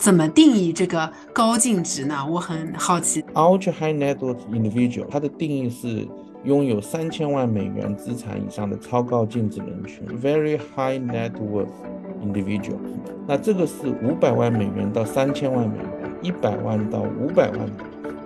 [0.00, 2.26] 怎么定义这个高净值呢？
[2.26, 3.22] 我很好奇。
[3.34, 6.08] Ultra high net worth individual，它的定义是
[6.44, 10.06] 拥有三千万美元资产以上的超高净值人群。
[10.18, 11.68] Very high net worth
[12.24, 12.78] individual，
[13.28, 15.86] 那这个是五百万美元到三千万美元，
[16.22, 17.60] 一百万到五百万，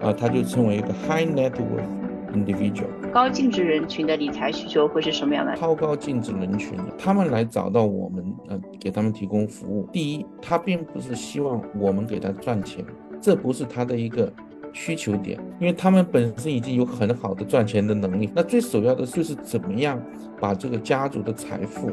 [0.00, 2.03] 啊，它就称为一个 high net worth。
[2.34, 5.54] Individual 高净值人群的理财需求会是什么样的？
[5.56, 9.88] 超高净值人群，他们来找到我们，呃，给他们提供服务。
[9.92, 12.84] 第一，他并不是希望我们给他赚钱，
[13.20, 14.32] 这不是他的一个
[14.72, 18.28] 需求点，因为他们本身已经有很好的赚钱的能力。
[18.34, 20.02] 那最首要的就是怎么样
[20.40, 21.92] 把这个家族的财富，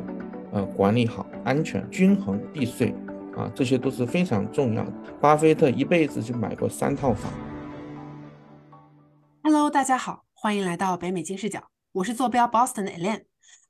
[0.52, 2.96] 呃，管理好，安全、均衡、避税，
[3.38, 4.94] 啊，这些都是非常重要的。
[5.20, 7.32] 巴菲特一辈子就买过三套房。
[9.44, 10.24] Hello，大家好。
[10.44, 13.26] 欢迎来到北美金视角，我是坐标 Boston 的 Elaine。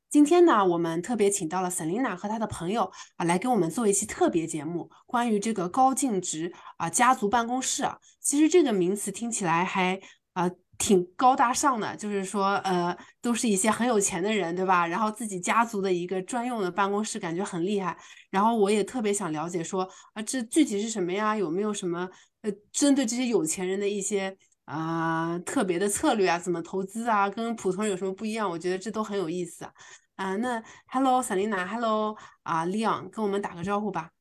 [0.10, 7.98] 今天呢，我们特别请到了 Selina 和她的朋友啊，来给我们做一期特别节目，关于这个高净值啊家族办公室啊。
[8.22, 10.00] 其实这个名词听起来还
[10.32, 14.88] 啊挺高大上的，就是说呃都是一些很有钱的人，对吧？
[14.88, 17.98] 然后自己家族的一个专用的办公室，感觉很厉害。
[18.30, 21.36] 然后我也特别想了解说啊，这具体是什么呀？
[21.36, 22.10] 有没有什么
[22.44, 24.38] 呃针对这些有钱人的一些？
[24.66, 28.50] 啊，特别的策略啊，怎么投资啊，跟普通人有什么不一样？
[28.50, 29.74] 我觉得这都很有意思啊。
[30.16, 34.12] 啊，那 Hello，萨琳娜，Hello，啊，Leon，跟我们打个招呼吧。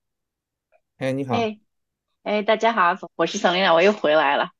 [0.98, 1.34] 哎，你好。
[1.34, 1.60] 哎，
[2.22, 4.50] 哎，大家好，我是萨琳娜，我又回来了。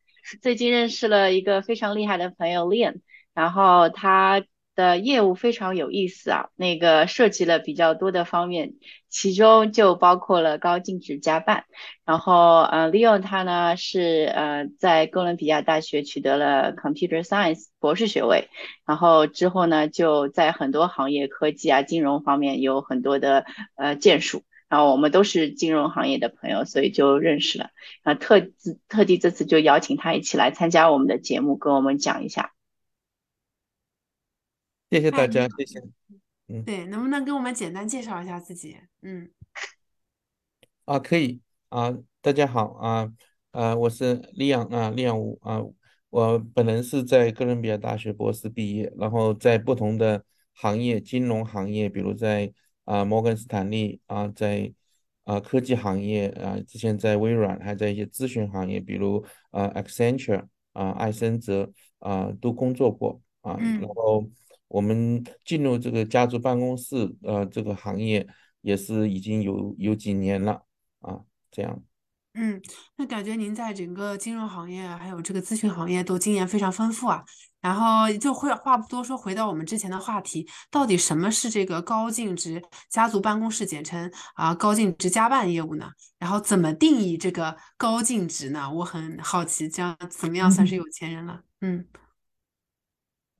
[0.43, 3.01] 最近认识了一个非常厉害的朋友 Leon，
[3.35, 4.45] 然后他。
[4.81, 8.73] 的业务非常有意思啊，那个涉及了比较多的方面，
[9.11, 11.65] 其中就包括了高净值加办。
[12.07, 18.49] 然后，呃，Leo 他呢是呃在哥伦比亚大学取得了 Computer Science 博士学位，
[18.87, 23.45] 然后之后呢就在很多行业，科技啊、金融方面有很多的
[23.77, 24.43] 呃建树。
[24.71, 27.71] 然后我们都是金融行业的朋友，所以就认识了。
[28.05, 28.41] 啊，特
[28.89, 32.53] 特地这次就邀请他一起来参加我们的节目，跟我们讲一下。
[34.91, 35.81] 谢谢大家，谢谢。
[36.49, 38.77] 嗯，对，能不能给我们简单介绍一下自己？
[39.03, 39.31] 嗯，
[40.85, 43.13] 啊，可以啊，大家好啊，
[43.53, 45.63] 啊，我是李阳啊，李阳武啊，
[46.09, 50.25] 我本人是在哥伦比亚大学博士毕业，然后在不同的
[50.55, 52.53] 行业，金融行业，比如在
[52.83, 54.73] 啊摩根斯坦利啊，在
[55.23, 64.29] 啊科技行业啊，之前在微软，还在一些咨询行业，比如啊 Accenture 啊艾森哲啊都工作过啊，然后。
[64.71, 68.25] 我们进入这个家族办公室，呃，这个行业
[68.61, 70.65] 也是已经有有几年了
[71.01, 71.21] 啊，
[71.51, 71.83] 这样。
[72.35, 72.63] 嗯，
[72.97, 77.25] 那感觉您在整个金融行业还有这个咨询行业都经验非常丰富啊。
[77.61, 85.91] 然后就会话不多说，回到我们之前的话题，到底什么是这个高净值家族办公室，简称啊高净值家办业务呢？
[86.19, 88.73] 然后怎么定义这个高净值呢？
[88.73, 91.43] 我很好奇，这样怎么样算是有钱人了？
[91.61, 91.85] 嗯。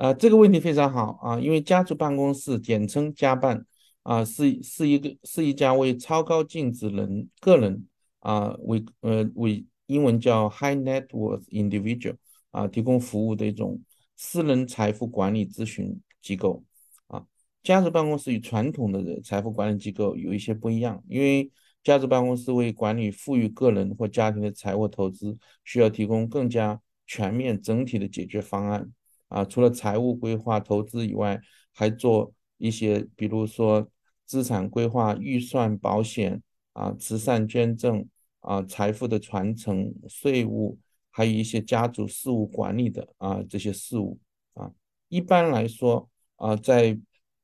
[0.01, 3.67] 啊，这个问题非常好啊，因为家族办公室简称家办
[4.03, 7.87] 啊，是是一个是一家为超高净值人个人
[8.21, 12.17] 啊为呃为英文叫 high net worth individual
[12.51, 13.79] 啊提供服务的一种
[14.17, 16.65] 私人财富管理咨询机构
[17.09, 17.23] 啊。
[17.63, 21.51] 家族办公室与传统的财富管理机构有一些不一样，因为
[21.85, 28.91] 家族办公室为管理富裕个人或家庭的财务投资，需要提供更加全面整体的解决方案。
[29.31, 31.41] 啊，除了财务规划、投资以外，
[31.73, 33.89] 还做一些，比如说
[34.27, 36.43] 资产规划、预算、保险
[36.73, 38.05] 啊、慈善捐赠
[38.41, 40.77] 啊、财富的传承、税务，
[41.13, 44.19] 还有一些家族事务管理的啊这些事务
[44.55, 44.69] 啊。
[45.09, 46.99] 一般来说啊，在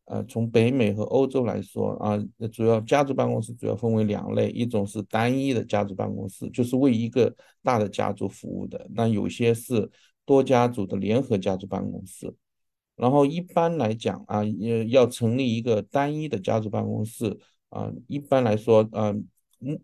[0.06, 2.18] 呃从北美和欧洲来说啊，
[2.52, 7.32] 主要家族办公室主要分为两类，一种是单一的家族办公室，就是为一个
[7.62, 9.88] 大的家族服务的，那有些是。
[10.26, 12.34] 多家族的联合家族办公室，
[12.96, 17.38] 然后一般来讲啊，要要成立一个单一的家族办公室
[17.70, 19.14] 啊，一般来说啊，
[19.60, 19.80] 嗯，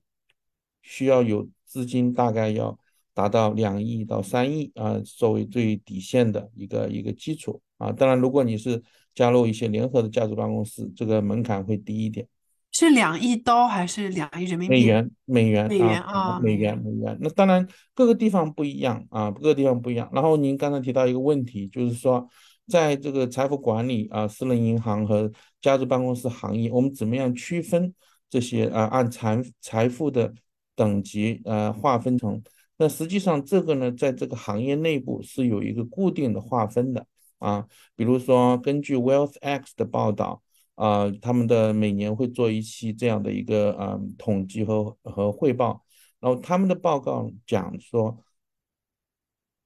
[0.82, 2.78] 需要有资金大概要
[3.14, 7.92] 达到两亿到三亿啊，作为最底线的一个一个基础啊。
[7.92, 8.82] 当然，如果你是
[9.14, 12.26] 加入一些联合的家族办公室，这个门槛会低一点。
[12.72, 14.74] 是两亿刀还是两亿人民币？
[14.74, 17.18] 美元，美元，美元啊，美元，美元。
[17.20, 20.08] 那当然，各个地方不一样啊，各个地方不一样。
[20.10, 22.26] 然后您刚才提到一个问题，就是说，
[22.66, 25.30] 在这个财富管理啊、私人银行和
[25.60, 27.94] 家族办公室行业，我们怎么样区分
[28.30, 28.84] 这些啊？
[28.84, 30.32] 按财财富的
[30.74, 32.42] 等级呃划分成？
[32.78, 37.04] 那实际上这个呢，在这个行业内部是有一个固定的划分的
[37.38, 37.66] 啊。
[37.94, 40.42] 比如说，根据 Wealth X 的报道。
[40.82, 45.84] 啊，他们的每年会做一期这样的一个啊统计和和汇报
[46.18, 48.18] 然后他们的报告讲说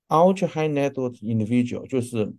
[0.09, 2.35] ，ultra high net worth individual 就是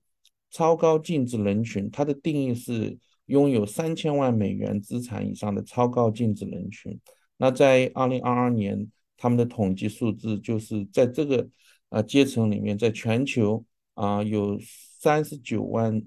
[0.51, 2.95] 超高净值人群，它的定义是
[3.25, 6.99] 拥有三千万美元资产以上的超高净值人群。
[7.37, 8.87] 那在二零二二年，
[9.17, 11.49] 他们的统计数字就是在这个
[11.89, 13.65] 呃阶层里面，在全球
[13.95, 14.59] 啊有
[14.99, 15.99] 三十九万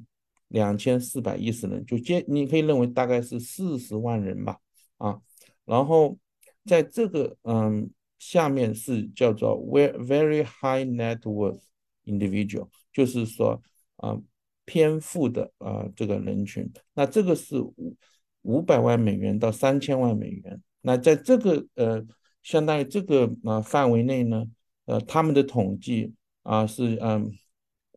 [0.50, 4.58] 两千四百一十人，就接你可以认为大概是四十万人吧
[4.99, 5.20] 啊。
[5.64, 6.19] 然后
[6.64, 7.88] 在这个嗯
[8.19, 11.61] 下面是叫做 very very high net worth
[12.05, 13.62] individual，就是说
[13.97, 14.20] 啊
[14.64, 17.97] 偏富的啊这个人群，那这个是五
[18.43, 20.61] 五百万美元到三千万美元。
[20.82, 22.05] 那在这个呃，
[22.43, 24.44] 相当于这个啊范围内呢，
[24.87, 26.12] 呃，他们的统计
[26.43, 27.32] 啊是嗯，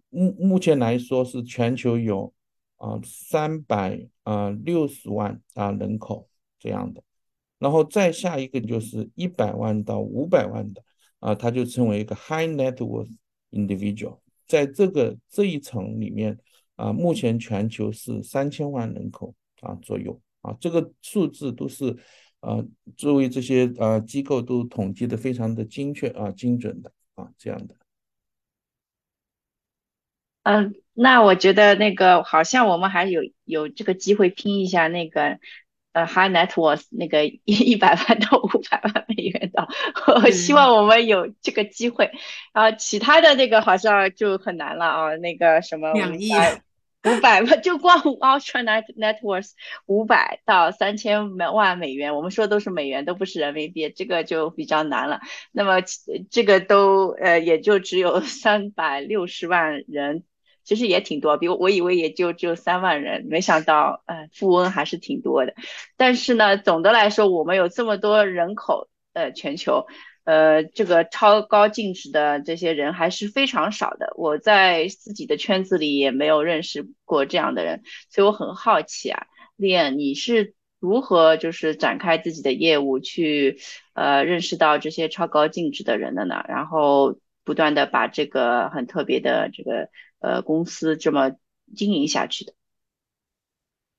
[0.10, 2.34] 目目前来说是全球有
[2.84, 6.28] 啊三百啊六十万啊人口
[6.60, 7.02] 这样的，
[7.58, 10.84] 然后再下一个就是一百万到五百万的
[11.20, 13.16] 啊，它就称为一个 high net worth
[13.52, 16.38] individual，在这个这一层里面
[16.76, 21.98] 啊，目前全球是三千万人口啊左右啊，这个数字都是。
[22.44, 22.62] 啊，
[22.98, 27.76] 作为这些啊机构都统计的非常的精确啊精准的啊这样的。
[30.44, 35.40] 嗯，那我觉得那个好像我们还有有这个机会拼一下那个
[35.92, 39.68] 呃 high net worth 那个一一百万到五百万美元的，
[40.22, 42.12] 我希望我们有这个机会。
[42.52, 46.32] 啊，其他的那个好像就很难了啊，那个什么两亿。
[47.06, 49.50] 五百万就光 Ultra Net Networks
[49.88, 55.20] 五百到三千万美元，我们说都是美元，都不是人民币，这个就比较难了。
[55.52, 55.84] 那么
[56.32, 60.24] 这个都呃也就只有三百六十万人，
[60.64, 65.54] 其实也挺多，比我我以为也就只有三万人，没想到呃富翁还是挺多的。
[65.98, 69.86] 但是呢，总的来说，我们有这么多人口，呃，全球。
[70.26, 74.14] 呃，这个超高净值的这些人还是非常少的。
[74.16, 79.26] 我在自己的圈子里也没有认识过这样的人，所以我很好奇啊，
[79.58, 83.60] 练你是如何就是展开自己的业务去
[83.96, 86.42] 呃认识到这些超高净值的人的呢？
[86.48, 89.90] 然后不断的把这个很特别的这个
[90.24, 91.32] 呃公司这么
[91.76, 92.56] 经营下去的。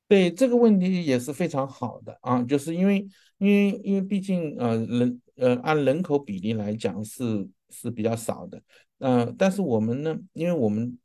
[0.08, 3.06] 对这个问题也是非常好的啊，就是因为
[3.38, 5.20] 因为因为毕竟呃人。
[5.36, 8.62] 呃，按人口比例来讲是是比较少的，
[8.98, 10.96] 呃，但是我们呢，因为我们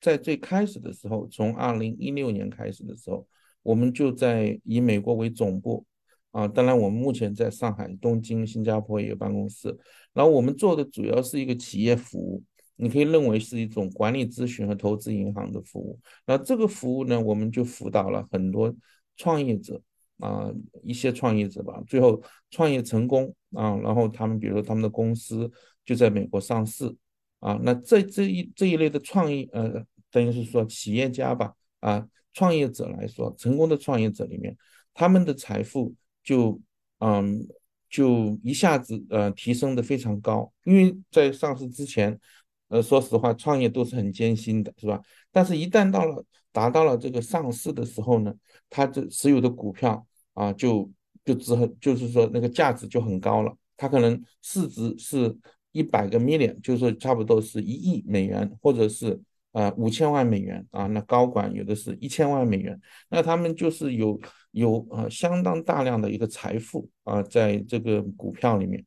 [0.00, 3.24] 在最开始的时候，从二零一六年开始的时候，
[3.62, 5.86] 我们就在以美国为总部，
[6.32, 9.68] 啊，当然我们目前在上海、东京、新加坡也有办公室，
[10.12, 12.42] 然后我们做的主要是一个企业服务，
[12.76, 18.74] 你可以认为是一种管理咨询和投资银行的服务，那这个服务呢，我们就辅导了很多
[19.16, 19.80] 创业者。
[20.18, 20.50] 啊，
[20.82, 25.52] 一些创业者吧，最后创业成功啊，然后他们比如说他们的公司
[25.84, 26.90] 就在美国上市
[27.38, 34.56] 啊，那这这一这一类的创业呃，等于是说企业家吧啊，创业者来说，成功的创业者里面，
[34.94, 35.94] 他们的财富
[36.24, 36.58] 就
[37.00, 37.46] 嗯
[37.90, 42.18] 就一下子呃提升的非常高，因为在上市之前，
[42.68, 45.00] 呃说实话创业都是很艰辛的，是吧？
[45.30, 48.34] 但是一旦到了达到了这个上市的时候呢？
[48.68, 50.04] 它这持有的股票
[50.34, 50.90] 啊，就
[51.24, 53.56] 就值很，就是说那个价值就很高了。
[53.76, 55.36] 它可能市值是
[55.72, 59.20] 一百个 million，就是差不多是一亿美元，或者是
[59.52, 60.86] 呃五千万美元啊。
[60.86, 62.80] 那高管有的是一千万美元，
[63.10, 64.18] 那他们就是有
[64.50, 68.84] 有呃相当大量的一个财富啊，在这个股票里面。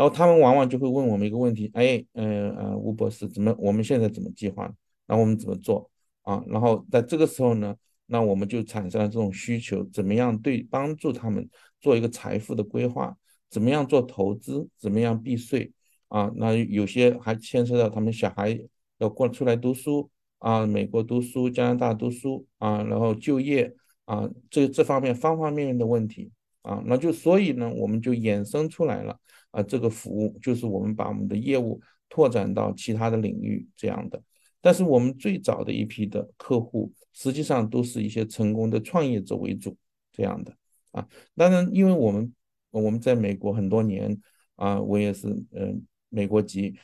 [0.00, 2.24] 然后他们往往就会问我们一个问题：哎，呃
[2.56, 4.72] 呃，吴博士，怎么我们现在怎么计划？
[5.06, 5.90] 那我们怎么做
[6.22, 6.42] 啊？
[6.46, 7.76] 然后在这个时候呢？
[8.06, 11.46] 那我们就产生了这种需求，怎么样对帮助他们
[11.82, 13.14] 做一个财富的规划？
[13.50, 14.66] 怎么样做投资？
[14.78, 15.70] 怎么样避税？
[16.08, 18.58] 啊，那有些还牵涉到他们小孩
[18.96, 23.74] 要过出来读书啊，美国读书、加拿大读书啊，然后就业
[24.06, 34.22] 啊，这这方面方方面面的问题啊，那就所以呢，我们就衍生出来了啊，这个服务就是我们把我们的业务拓展到其他的领域这样的。
[34.60, 39.76] 但是我们最早的一批的客户，实际上都是一些成功的创业者为主，
[40.12, 40.54] 这样的
[40.92, 41.08] 啊。
[41.34, 42.34] 当然，因为我们
[42.70, 44.20] 我们在美国很多年
[44.56, 46.76] 啊，我也是嗯美国籍，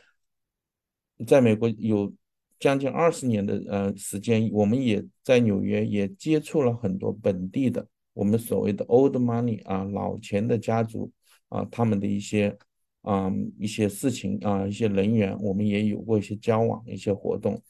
[1.26, 2.12] 在美国有
[2.58, 11.12] 将近二十年的呃时间，我们也在纽约也接触了很多本地的我们所谓的 old money 啊老钱的家族
[11.48, 12.56] 啊，他们的一些。
[13.02, 17.62] 啊，一些事情啊，一些人员，我们也有过一些交往，一些活动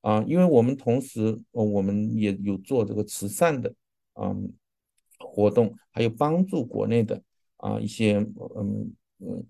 [0.00, 3.74] 啊，因为我们同时，我们也有做这个慈善的
[4.14, 4.34] 啊
[5.18, 7.22] 活动，还有帮助国内的
[7.58, 8.16] 啊一些
[8.56, 9.44] 嗯嗯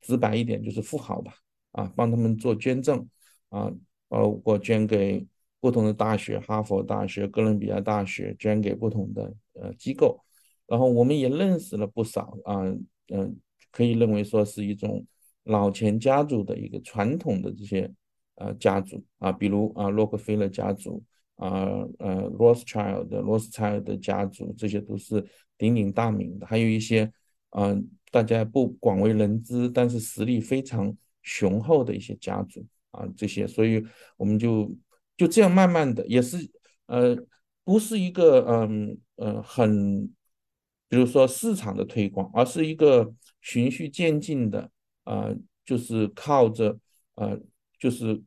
[0.00, 1.34] 直白一点就是富豪吧，
[1.72, 3.06] 啊，帮他们做捐赠，
[3.50, 3.70] 啊，
[4.08, 5.26] 包括捐给
[5.60, 10.24] 不同的大学，哈佛大学、哥伦比亚大学，捐给不同的呃机构，
[10.66, 12.64] 然后我们也认识了不少啊，
[13.12, 13.36] 嗯，
[13.70, 15.04] 可以认为说是一种
[15.44, 17.92] 老钱家族的一个传统的这些
[18.36, 21.02] 呃家族啊，比如啊洛克菲勒家族。
[21.36, 21.64] 啊
[21.98, 25.24] 呃，Rothschild 的 Rothschild 的家族，这些都是
[25.56, 26.46] 鼎鼎大名的。
[26.46, 27.10] 还有一些，
[27.56, 33.82] 嗯，大家不广为人知，但是实力非常雄厚的一些家族啊，这些，所以
[34.18, 34.70] 我们就
[35.16, 36.36] 就这样慢慢的，也是
[36.88, 37.16] 呃，
[37.64, 40.12] 不是一个嗯呃很，
[40.90, 44.70] 比如说市场的推广，而是一个循序渐进的
[45.04, 45.30] 啊，
[45.64, 46.78] 就是靠着
[47.14, 47.40] 呃，
[47.78, 48.22] 就是。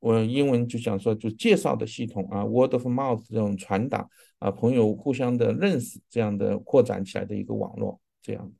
[0.00, 4.08] 我英文就想说，就介绍的系统啊，word of mouth 这种传达
[4.38, 8.52] 啊，朋友互相的认识，这样的扩展起来的一个网络，这样。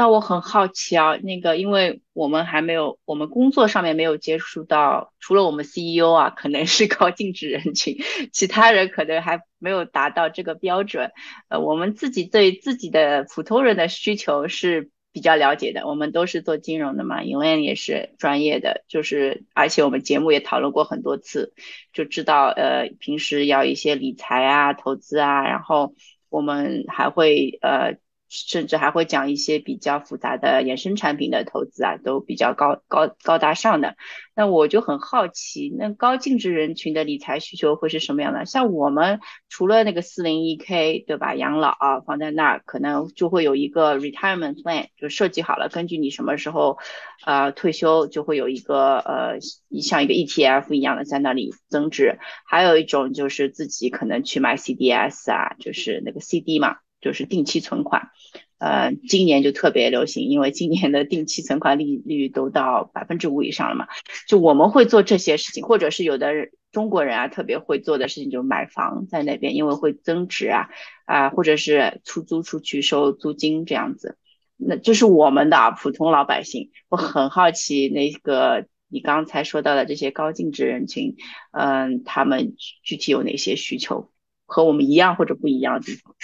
[0.00, 7.98] 那我很好奇啊，那个，因为我们还没有，我们工作上面没有接触到，除了我们 CEO 啊，可能是高净值人群，
[8.32, 11.10] 其他人可能还没有达到这个标准。
[11.50, 14.90] 呃，我们自己对自己的普通人的需求是。
[15.12, 21.52] 比较了解的，我们都是做金融的嘛永远也是专业的，就是而且我们节目也讨论过很多次，
[21.92, 25.94] 就知道呃平时要一些理财啊、投资啊，然后
[26.30, 27.98] 我们还会呃。
[28.30, 33.96] 甚至还会讲一些比较复杂的衍生产品的投资啊，都比较高高高大上的。
[34.36, 38.46] 那我就很好奇，那高净值人群的理财需求会是什么样的？
[38.46, 46.78] 像我们除了那个四零一 k 对吧，养老啊放在那儿，可能就会有一个 retirement plan 就设计好了，根据你什么时候
[47.26, 49.38] 呃退休，就会有一个呃
[49.82, 52.18] 像一个 ETF 一样的在那里增值。
[52.46, 56.76] 还有一种就是自己可能去买 CDS 啊，就是那个 CD 嘛。
[57.00, 58.10] 就是定期存款，
[58.58, 63.86] 呃，今年就特别流行，因为今年的定期存款利率都到百分之五以上了嘛。
[64.28, 66.32] 就我们会做这些事情，或者是有的
[66.70, 70.68] 中国人啊特别会做的事情，就买房在那边，因为会增值啊
[71.06, 74.18] 啊，或者是出租出去收租金这样子。
[74.56, 81.16] 那就是我们的普通老百姓，我很好奇那个你刚才说到的这些高净值人群，
[81.52, 84.12] 嗯，他们具体有哪些需求，
[84.44, 86.14] 和我们一样或者不一样的地方？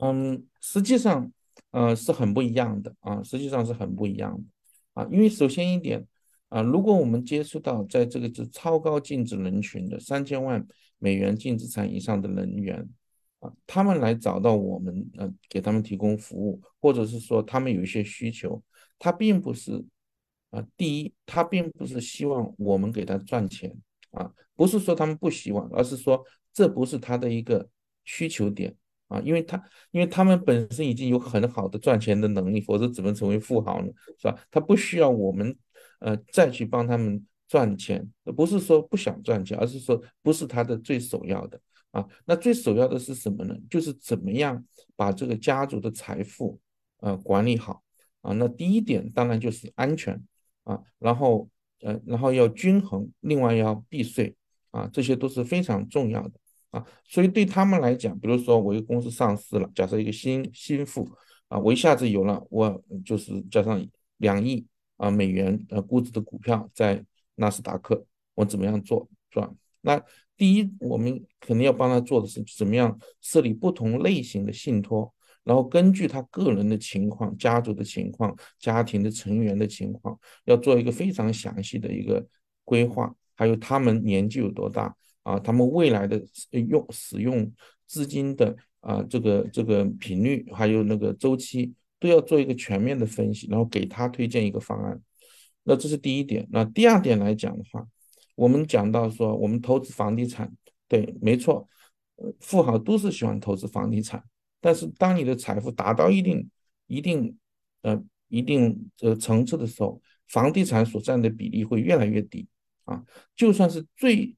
[0.00, 1.32] 嗯，实际上，
[1.70, 4.42] 呃，是很不一样的啊，实际上是很不一样的
[4.94, 6.06] 啊，因为首先一点
[6.48, 10.64] 啊，如果我们接触到在这个是超高净值人群的三千万
[10.98, 12.88] 美元净资产以上的人员
[13.40, 18.62] 啊，他们来找到我们，呃，给他们提供服务，或者是说他们有一些需求，
[18.98, 19.84] 他并不是
[20.50, 23.76] 啊，第一，他并不是希望我们给他赚钱
[24.12, 27.68] 啊，不是说他们不希望，而是说这不是他的一个
[28.04, 28.74] 需求点。
[29.08, 33.90] 啊，因为他，因为他们本身已经有很好的赚钱的能力，否则怎么成为富豪呢？
[34.18, 34.38] 是吧？
[34.50, 35.56] 他不需要我们，
[36.00, 41.58] 呃，再去帮他们赚钱，不是说不想赚钱，而是说不是他的最首要的
[41.90, 42.06] 啊。
[42.26, 43.56] 那最首要的是什么呢？
[43.70, 44.62] 就是怎么样
[44.94, 46.60] 把这个家族的财富，
[47.00, 47.82] 呃，管理好
[48.20, 48.34] 啊。
[48.34, 50.22] 那第一点当然就是安全
[50.64, 51.48] 啊，然后，
[51.80, 54.36] 呃，然后要均衡，另外要避税
[54.70, 56.32] 啊，这些都是非常重要的。
[56.70, 61.08] 啊，所以对他们来讲，比如说我一个公司上市了，假设一个新新富
[61.48, 63.82] 啊，我一下子有了，我就是加上
[64.18, 64.66] 两亿
[64.98, 67.02] 啊美元呃估值的股票在
[67.36, 69.50] 纳斯达克，我怎么样做是吧？
[69.80, 70.02] 那
[70.36, 75.12] 第一，我们肯定要帮他做的是怎么样设立不同类型的信托，
[75.44, 82.26] 然后根据他个人的情况、家族的情况、家庭的成员的情况，要做一个非常详细的一个
[82.64, 84.94] 规划，还有他们年纪有多大。
[85.28, 86.18] 啊，他们未来的
[86.52, 87.52] 用使用
[87.86, 94.98] 资金的啊，这个这个频率还有那个周期都要做一个全面的分析，然后给他推荐一个方案。
[95.64, 96.48] 那这是第一点。
[96.50, 97.86] 那第二点来讲的话，
[98.36, 100.50] 我们讲到说，我们投资房地产，
[100.88, 101.68] 对，没错，
[102.40, 104.24] 富豪都是喜欢投资房地产。
[104.62, 106.48] 但是当你的财富达到一定
[106.86, 107.36] 一定
[107.82, 112.48] 呃一定呃层次的时候，房地产所占的比例会越来越低
[112.86, 113.04] 啊，
[113.36, 114.34] 就算是最。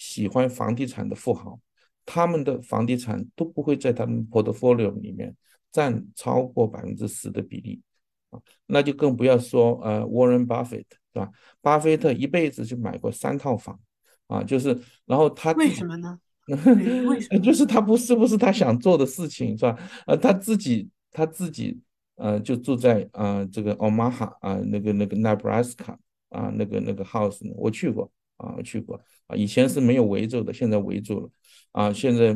[0.00, 1.60] 喜欢房地产的富豪，
[2.06, 5.36] 他们的房地产都不会在他们 portfolio 里面
[5.70, 7.82] 占超过百分之十的比例
[8.30, 11.28] 啊，那就更不要说呃，Warren Buffett 是吧？
[11.60, 13.78] 巴菲特一辈子就买过三套房
[14.26, 14.68] 啊，就是
[15.04, 16.18] 然后他 为什么呢？
[16.46, 17.38] 为什么？
[17.38, 19.78] 就是他不是不是他想做的事情是吧？
[20.06, 21.78] 呃，他自己他自己
[22.14, 25.94] 呃就住在啊这个 Omaha 啊那个那个 Nebraska
[26.30, 28.10] 啊那个那个 house 我去过。
[28.40, 31.30] 啊，去过啊，以前是没有围住的，现在围住了，
[31.72, 32.32] 啊，现在，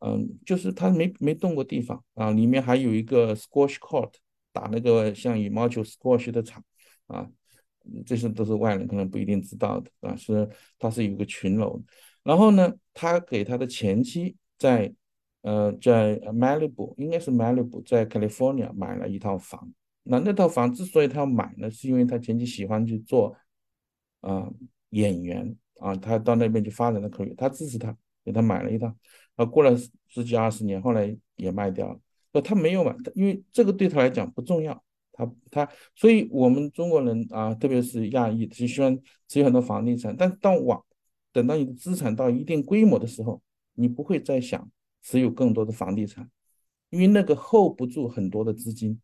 [0.00, 4.12] 嗯，就是他没没动过地方啊，里面还有一个 squash court，
[4.52, 6.62] 打那个像羽毛球 squash 的场
[7.06, 7.26] 啊，
[8.04, 10.48] 这些都是外人可能不一定知道的啊，是
[10.78, 11.82] 他是有个群楼，
[12.22, 14.92] 然后呢，他给他的前妻在
[15.42, 19.72] 呃在 Malibu 应该是 Malibu 在 California 买了一套房，
[20.02, 23.36] 那那套房之所以他要买呢，是因为他前妻喜欢去做
[24.20, 24.50] 啊
[24.90, 28.94] 演员啊，他到那边去发展的可以，他支持他，给他买了一套，
[29.34, 29.76] 啊过了
[30.08, 32.00] 十几二十年，后来也卖掉了。
[32.44, 40.14] 他没有买，因为这个对他来讲不重要，他他，所以我们中国人啊，特别是亚裔，就喜欢持有很多房地产。
[40.14, 40.84] 但当往
[41.32, 43.40] 等到你的资产到一定规模的时候，
[43.72, 46.28] 你不会再想持有更多的房地产，
[46.90, 49.00] 因为那个 hold 不住很多的资金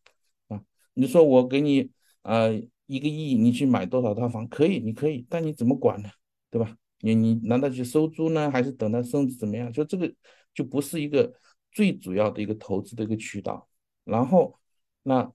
[0.48, 0.62] 啊。
[0.92, 2.62] 你说我给你呃
[2.94, 4.46] 一个亿，你去买多少套房？
[4.48, 6.08] 可以，你可以，但你怎么管呢？
[6.50, 6.76] 对吧？
[7.00, 9.72] 你你难道去收租呢，还是等它升值怎么样？
[9.72, 10.12] 就这个
[10.54, 11.32] 就不是一个。
[11.74, 13.66] 最主要的一个投资的一个渠道，
[14.04, 14.58] 然后
[15.04, 15.32] 那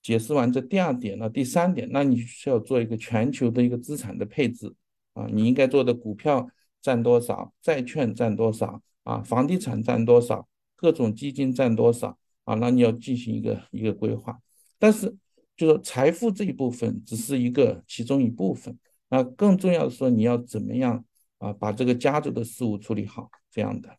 [0.00, 4.74] 解释完这第二点呢，第三点，那你需要做一个全球的一个资产的配置
[5.12, 6.48] 啊，你应该做的股票
[6.80, 14.40] 占多少，债券占多少啊，房地产占多少，各种基金占多少啊，那你要进行一个一个规划。
[14.78, 15.14] 但是
[15.56, 18.76] 就说财富这一部分只是一个其中一部分，
[19.08, 21.04] 那更重要的说你要怎么样
[21.38, 23.96] 啊，把这个家族的事务处理好这样的。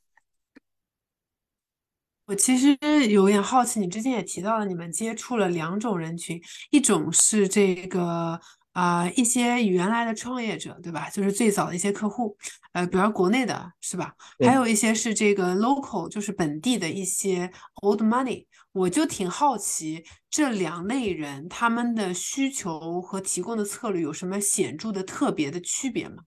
[2.25, 2.75] 我其实
[3.09, 11.07] 有点好奇，你之前也提到了，你们接触了两种人群，一种是这个啊一些原来的创业者，对吧？
[11.11, 12.35] 就是最早的一些客户，
[12.73, 14.15] 呃，比如国内的是吧？
[14.39, 17.51] 还有一些是这个 local，就是本地的一些
[17.83, 18.47] old money。
[18.75, 26.25] 我就挺好奇，这两类人他们的需求和提供的策略有什么显著的特别的区别吗？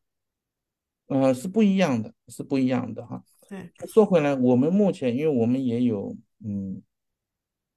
[1.08, 3.22] 呃，是不一样的，是不一样的哈。
[3.50, 6.82] 对，说回来，我们目前，因为我们也有，嗯，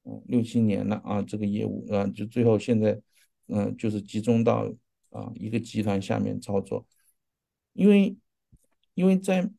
[0.05, 2.97] 嗯，六七年了啊，这个业务啊，就最后现在，
[3.47, 4.71] 嗯，就是集中到
[5.09, 6.85] 啊一个集团下面操作，
[7.73, 8.15] 因为，
[8.93, 9.51] 因为在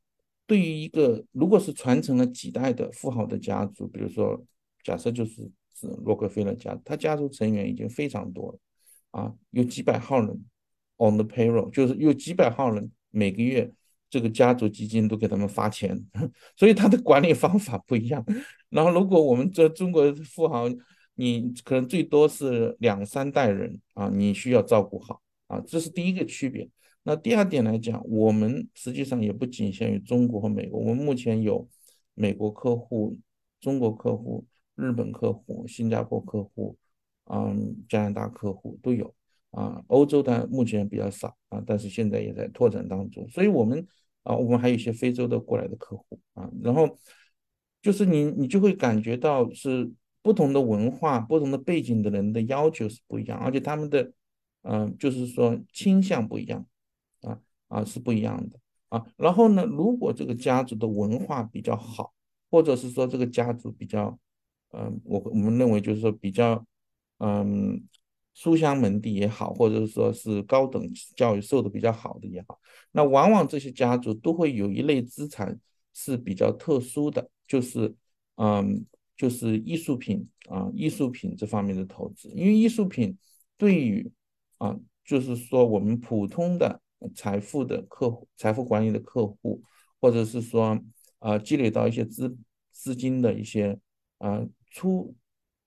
[0.46, 4.42] 对于一个如果是传承了几代的富豪的家族，比如说
[4.82, 8.58] 假设就是是洛克菲勒家，他家族成员已经非常多了，
[9.10, 10.28] 啊，有几百号人
[10.98, 13.72] on the payroll，就是有几百号人每个月。
[14.10, 15.98] 这个家族基金都给他们发钱，
[16.54, 18.22] 所以他的管理方法不一样。
[18.68, 20.68] 然后，如果我们这中国富豪，
[21.14, 26.68] 你可能最多是两三代人啊，你需要照顾好啊，这是第一个区别。
[27.04, 31.66] 那第二点来讲，我们实际上也不仅限于中国和美国，我们目前有
[32.12, 33.16] 美国客户、
[33.62, 36.76] 中国客户、日本客户、新加坡客户，
[37.24, 39.14] 嗯，加拿大客户都有
[39.50, 39.82] 啊。
[39.88, 43.86] 欧洲的目前比较少啊，但是现在也在拓展当中，所以我们。
[44.24, 46.96] 啊，我们还有一些非洲的过来的客户啊，然后
[47.82, 49.90] 就是你，你就会感觉到是
[50.22, 54.12] 不同的文化、不同的背景的人的要求是不一样，而且他们的，
[54.62, 56.64] 嗯，就是说倾向不一样，
[57.22, 59.04] 啊啊是不一样的啊。
[59.16, 62.14] 然后呢，如果这个家族的文化比较好，
[62.48, 64.16] 或者是说这个家族比较，
[64.72, 66.64] 嗯，我我们认为就是说比较，
[67.18, 67.86] 嗯。
[68.34, 70.82] 书香门第也好，或者说是高等
[71.14, 72.58] 教育受的比较好的也好，
[72.92, 75.60] 那往往这些家族都会有一类资产
[75.92, 77.94] 是比较特殊的，就是
[78.36, 78.86] 嗯，
[79.18, 82.30] 就是艺术品啊，艺术品这方面的投资。
[82.30, 83.18] 因为艺术品
[83.58, 84.10] 对于
[84.56, 86.80] 啊，就是说我们普通的
[87.14, 89.60] 财富的客户、财富管理的客户，
[90.00, 90.80] 或者是说
[91.18, 92.34] 啊，积累到一些资
[92.70, 93.78] 资金的一些
[94.16, 95.14] 啊初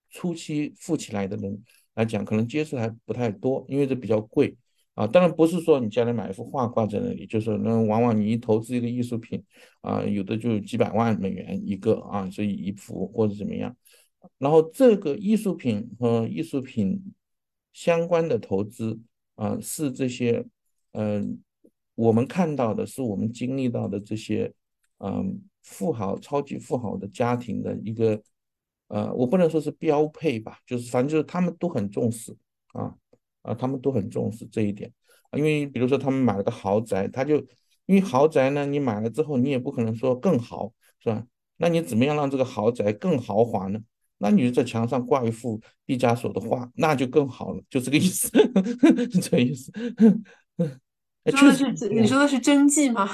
[0.10, 1.64] 初期富起来的人。
[1.96, 4.58] 来讲，可能接触还不太多，因为这比较贵
[4.96, 5.08] 啊。
[5.08, 9.42] 当然不是说你家里买一幅画挂在那里，就是那往往你一投资一个艺术品
[9.80, 13.74] 啊，有的就几百万美元一个啊，所以一幅或者怎么样。
[14.38, 17.02] 然后这个艺术品和艺术品
[17.72, 19.00] 相关的投资
[19.36, 20.46] 啊，是这些
[20.92, 21.40] 嗯，
[21.96, 24.54] 我们看到的是我们经历到的这些
[24.98, 28.22] 嗯富豪、超级富豪的家庭的一个。
[28.88, 32.36] 呃，我不能说是标配吧，就是反正就是他们都很重视
[32.74, 32.94] 啊
[33.42, 34.92] 啊，他们都很重视这一点，
[35.34, 37.38] 因为比如说他们买了个豪宅，他就
[37.88, 41.26] 因为豪宅呢，你买了之后你也不可能说更豪，是吧？
[41.58, 43.80] 那你怎么样让这个豪宅更豪华呢？
[44.18, 48.30] 那你就在墙上挂一幅毕加索的画，那就更好了，就这个意思，
[49.22, 49.72] 这个意思。
[51.36, 53.10] 说的是你说的是真迹吗？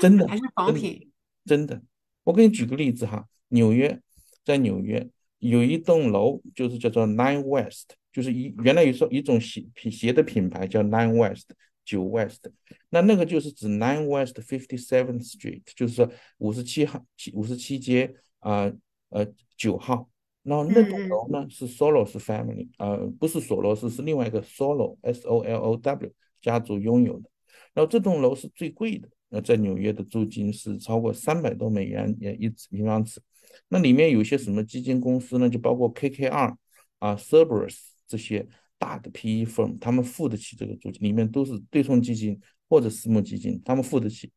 [0.00, 1.10] 真的还是仿品？
[1.44, 1.82] 真的，
[2.24, 4.00] 我给你举个例子哈，纽约。
[4.46, 5.06] 在纽约
[5.40, 11.50] 有一栋楼，就是叫做 Nine West，就是一原来有说一种鞋品鞋的品牌叫 Nine West
[11.84, 12.48] 九 West，
[12.88, 17.04] 那那个就是指 Nine West Fifty Seventh Street，就是说五十七号
[17.34, 18.72] 五十七街啊
[19.10, 20.08] 呃九号
[20.42, 27.28] 然后那栋楼呢是 Solos family，呃，不是索罗斯，是另外一个 Solo，S O L O W 家族拥有的。
[27.74, 33.20] 然后这栋楼是最贵的，那，在纽约的租金是超过三百多美元也一平方尺。
[33.68, 35.48] 那里面有些什么基金公司呢？
[35.48, 36.56] 就包括 KKR
[36.98, 38.46] 啊、Cerberus 这些
[38.78, 44.32] 大的 PE firm，他们付得起这个租金，里面都是对冲基金或者私募基金，他们付得起。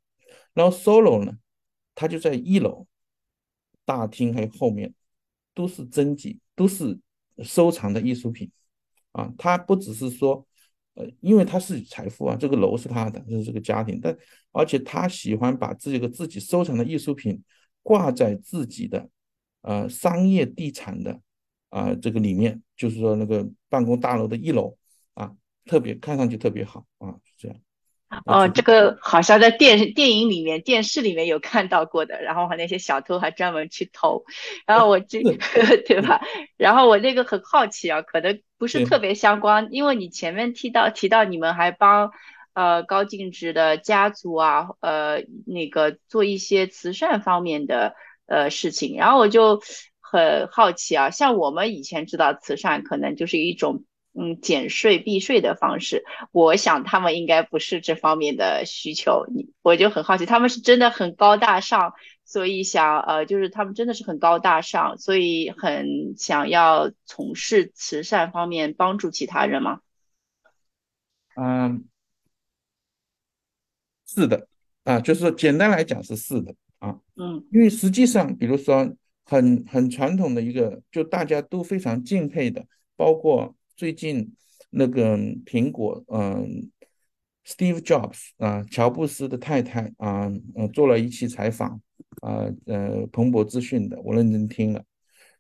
[0.53, 1.38] 然后 Solo 呢，
[1.95, 2.88] 它就在一楼
[3.86, 4.93] 大厅还有后面。
[5.55, 6.97] 都是真迹，都是
[7.39, 8.49] 收藏的艺术品
[9.12, 9.29] 啊！
[9.38, 10.47] 他不只是说，
[10.93, 14.15] 呃，因为他是财富啊，这个楼是他的，就是这个家庭，但
[14.53, 17.43] 而且他喜欢把这个自己收藏的艺术品
[17.89, 19.10] 挂在自己的
[19.63, 21.19] 呃商业地产的
[21.69, 24.78] 啊这个里面，就是说那个办公大楼的一楼
[25.15, 25.32] 啊，
[25.65, 27.58] 特别看上去特别好啊，是这样。
[28.28, 34.23] 哦，这个好像在电电影里面、电视里面有看到过的，然后那些小偷还专门去偷，
[34.67, 35.23] 然后我这
[35.88, 36.21] 对吧？
[36.58, 42.12] 然后我那个很好奇啊，可能不是特别相关，因为你前面提到提到你们还帮
[42.60, 47.95] 呃高净值的家族啊，呃那个做一些慈善方面的
[48.26, 49.62] 呃事情，然后我就
[50.00, 53.84] 很好奇啊，像我们以前知道慈善可能就是一种。
[54.19, 59.26] 嗯，减税避税的方式，我想他们应该不是这方面的需求。
[59.30, 61.93] 你我就很好奇，他们是真的很高大上，
[62.26, 69.80] 所以想呃，就是他们真的是很高大上，所以很想要从事慈善方面帮助其他人吗？
[71.36, 71.86] 嗯，
[74.15, 74.48] 是的，
[74.84, 78.95] 啊，就是说简单来讲是是的啊，嗯，因为实际上，比如说
[79.26, 83.56] 很很传统的一个，就大家都非常敬佩的，包括。
[83.80, 84.36] 最近
[84.72, 86.69] 那个苹果，嗯
[87.48, 91.80] ，Steve Jobs 啊，乔布斯的太太啊，嗯，做了一期采访
[92.22, 94.84] 啊，呃，彭博资讯的，我认真听了，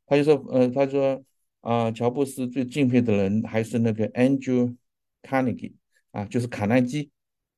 [0.05, 1.21] 他就说，呃，他说
[1.59, 4.73] 啊，乔布斯最敬佩的人还是那个 Andrew
[5.21, 5.73] Carnegie
[6.11, 7.11] 啊，就是卡耐基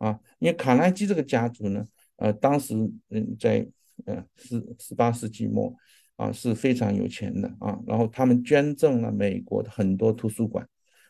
[0.05, 1.85] 啊，因为卡耐基这个家族呢，
[2.17, 2.73] 呃，当时
[3.09, 3.67] 嗯，在
[4.05, 5.73] 呃十十八世纪末。
[6.17, 10.67] 啊，是非常有钱的啊，然后他们捐赠了美国的很多图书馆，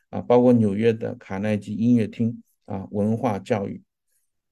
[0.09, 3.83] 啊，包括纽约的卡耐基音乐厅啊，文化教育，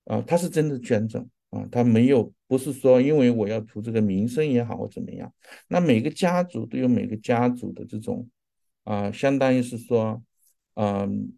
[0.04, 5.32] 啊，他是真的捐赠啊，他没有不是说因为我要图这个名声也好或怎么样，
[5.70, 8.28] 那每个家族都有每个家族的这种
[8.84, 10.22] 啊，相当于是说，
[10.74, 11.32] 嗯，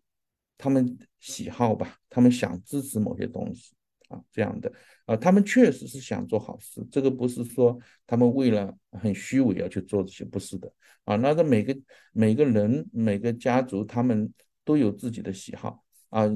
[0.61, 3.73] 他们喜好吧，他们想支持某些东西。
[4.11, 4.69] 啊，这样的
[5.05, 10.69] 啊，他们确实是想做好事，这个不是说他们为了很虚伪要去做这些，不是的
[11.05, 11.15] 啊。
[11.15, 11.73] 那个每个
[12.11, 14.29] 每个人每个家族，他们
[14.65, 16.27] 都有自己的喜好啊。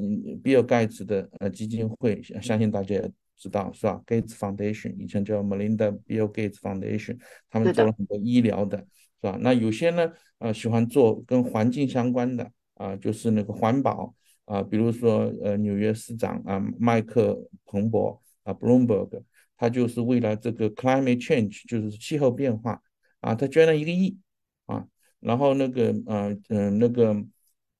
[0.41, 9.37] 比尔盖茨的呃基金会，相信大家也知道是吧？Gates Foundation 以前叫 Melinda Bill Gates Foundation，他们做了很多医疗的，是吧？
[9.41, 14.15] 那有些呢，呃，喜欢做跟环境相关的啊，就是那个环保。
[14.45, 19.23] 啊，比如说，呃，纽约市长啊，麦克彭博啊，Bloomberg，
[19.57, 22.79] 他就是为了这个 climate change，就是气候变化
[23.21, 24.19] 啊，他捐了一个亿
[24.67, 24.85] 啊。
[25.19, 27.25] 然后那个，呃，嗯，那个，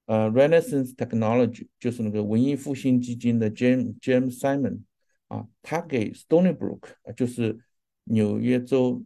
[0.08, 4.80] 呃，Renaissance Technology，就是那个文艺复兴基金的 James James Simon
[5.28, 7.60] 啊，他给 Stony Brook，就是
[8.06, 9.06] 纽约州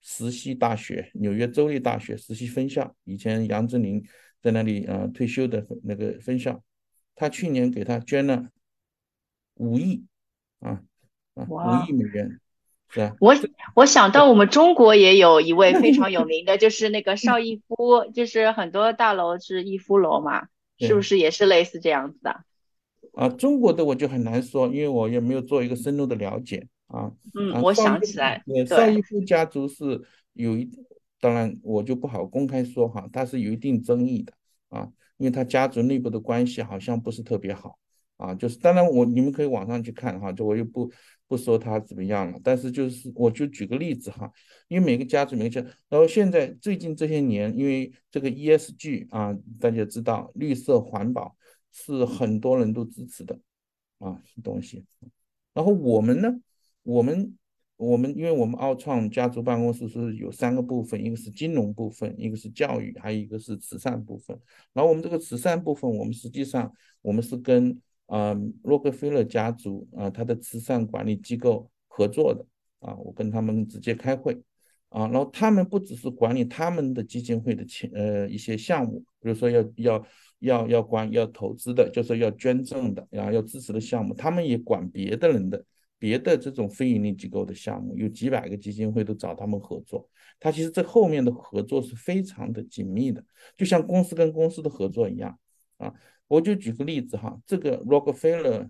[0.00, 4.02] 实习大学，纽约州立大学实习分校，以前杨振宁
[4.44, 6.62] 在那里啊退休的那个分校。
[7.16, 8.48] 他去年给他捐了
[9.54, 10.04] 五亿
[10.60, 10.82] 啊
[11.34, 12.40] 啊，五亿美元，
[12.90, 13.16] 是啊？
[13.20, 13.34] 我
[13.74, 22.44] 我想到我们中国也有一位非常有 名的，就是那个邵逸夫，就是很多大楼是逸夫楼嘛，是不是也是类似这样子的？
[23.14, 27.12] 啊，中国的我就很难说，因为我也没有做一个深入的了解啊。
[27.38, 30.02] 嗯，我想起来，邵逸夫家族是
[30.32, 30.68] 有一，
[31.20, 34.32] 当然我就不好公开说哈，他是有一定争议的
[34.68, 34.92] 啊。
[35.16, 37.78] 因为他家族内部的关系好像不是特别好
[38.16, 40.90] 啊，就是当然我你们可以网上去看哈，就我又不
[41.28, 44.28] 不说他怎么样了，但是就是我就举个例子哈，
[44.66, 51.36] 因为每个家族每个家，然后现在最近这些年，因为这个 ESG 啊，大家知道绿色环保
[51.70, 53.38] 是很多人都支持的
[53.98, 54.84] 啊东西，
[55.54, 56.40] 然后我们呢，
[56.82, 57.38] 我们。
[57.76, 64.38] 我们因为我们奥创家族办公室是有三个部分，一个是金融部分，一个是教育，还有一个是慈善部分。
[64.72, 68.32] 然后我们这个慈善部分，我们实际上我们是跟啊
[68.62, 72.46] 洛克菲勒家族啊他的慈善管理机构合作的
[72.78, 74.40] 啊，我跟他们直接开会
[74.90, 80.06] 啊，然后他们不只是管理他们的基金会的钱呃一些项目，比如说要要
[80.38, 85.64] 要要管要投资的，就是要捐赠的呀，要支持的项目，他们也管别的人的。
[86.04, 90.06] 别的这种非盈利机构的项目，有几百个基金会都找他们合作，
[90.38, 93.24] 他其实这后面的合作是非常的紧密的，
[93.56, 95.38] 就像公司跟公司的合作一样
[95.78, 95.90] 啊。
[96.28, 98.68] 我就举个例子哈，这个 Rockefeller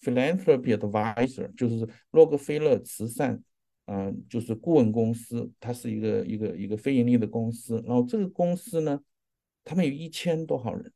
[0.00, 3.42] Philanthropy Advisor 就是洛克菲勒慈善，
[3.84, 7.84] 嗯，就是顾问公司，它是一个一个一个非盈利的公司。
[7.86, 8.98] 然后这个公司呢，
[9.64, 10.90] 他们有一千多号人。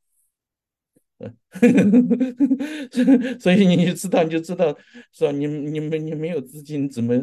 [3.39, 4.77] 所以你就知道，你就知道，
[5.13, 5.31] 是吧？
[5.31, 7.15] 你你没你没有资金，怎么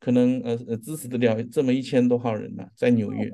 [0.00, 2.66] 可能呃呃支持得了这么一千多号人呢？
[2.74, 3.30] 在纽约，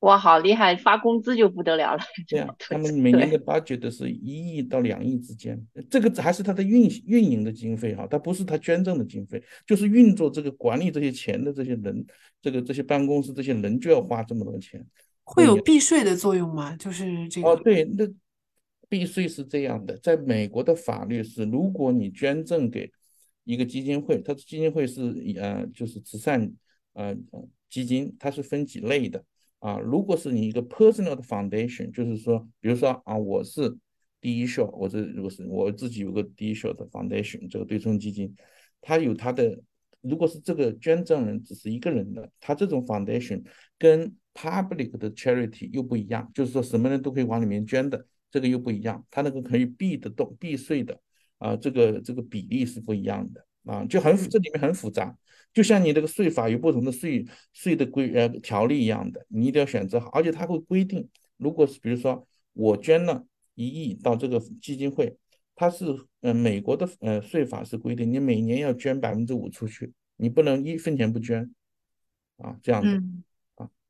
[0.00, 2.00] 哇，好厉害，发工资就不得了了。
[2.28, 12.06] 对呀，他们每年的 budget 是一亿到两亿之间，这个还是他的运运营的经费哈，它不是他捐赠的经费，就是运作这个管理这些钱的这些人，
[12.40, 14.86] 这个这些办公室这些人就要花这么多钱。
[15.24, 16.76] 会有避税的作用吗？
[16.76, 17.48] 就是这个？
[17.48, 18.06] 哦，对，那。
[18.88, 22.90] 避税是这样的，在美国的法律是，如果你捐赠给
[23.44, 25.02] 一个基金会，它基金会是
[25.38, 26.50] 呃就是慈善
[26.94, 27.14] 呃
[27.68, 29.22] 基金，它是分几类的
[29.58, 29.78] 啊。
[29.78, 33.76] 如果是你一个 personal 的 foundation，就是说，比如说啊，我是
[34.20, 38.34] 第一秀，我这如果是我自己有个第一秀的 foundation，这个对冲基金，
[38.80, 39.60] 它有它的，
[40.00, 43.42] 如果是这个捐赠人只是一个人的，它这种 foundation
[43.78, 48.06] 跟 public 的 charity 又不一样，就是说什么人都可以往里面捐的。
[48.30, 51.00] 这个又不一样，它那个可以避得动、避税的
[51.38, 55.16] 啊，这个这个比例是不一样的啊，就很这里面很复杂，
[55.52, 65.16] 就像你这个税法有不同的税税的规呃条例一样的，你一定要选择好，而且它会规定，如果是比如说我捐了一亿到这个基金会，
[65.54, 65.86] 它是
[66.20, 71.50] 呃美国的呃税法是规定你每年要捐百分之五出去，你不能一分钱不捐
[72.38, 73.02] 啊，这样子。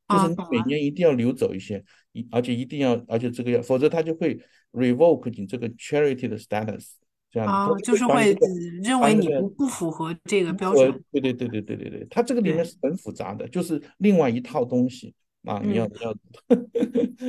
[0.09, 4.41] 就是你每年一定要流走一些，一而且一定要，而且这个要，否则他就会
[4.73, 6.93] revoke 你这个 charity 的 status，
[7.31, 8.35] 这样啊，就是会
[8.83, 10.91] 认为你不不符合这个标准。
[11.13, 16.15] 对对对对对对对，它这个里面是很复杂的，就是另外一套东西啊，你要你要。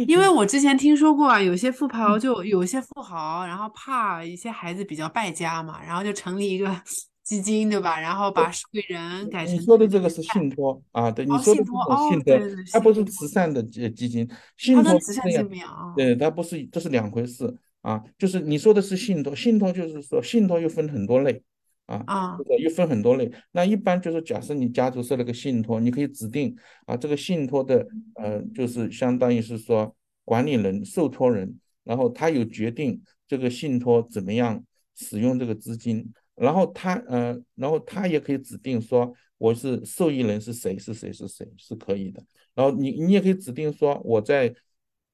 [0.08, 6.82] 因为 我之前听说过啊，有些富豪就有些富豪，然后怕一些孩子比较败家嘛，然后就成立一个。
[7.30, 8.02] 基金对吧？
[8.02, 12.36] 然后把受益人改成你说的这个是信托啊，对，你说的这种信托，
[12.72, 18.04] 它不是慈善的基基金，信托慈善基金啊，对，它不是，这是两回事啊。
[18.18, 21.39] 就是你说的是信托，信托就是说信托又分很多类
[21.86, 23.32] 啊，啊，又分很多类。
[23.52, 26.56] 那一般就是假设你家族设了个信托，你可以指定
[26.88, 34.63] 啊，这个信托的呃，就是相当于是说管理人、受托人，然后他有决定这个信托怎么样
[34.96, 36.12] 使用这个资金。
[36.39, 42.23] 然后他呃，然后他也可以指定说我是受益人是谁是谁是谁是可以的。
[42.56, 44.54] 然后你你也可以指定说我在。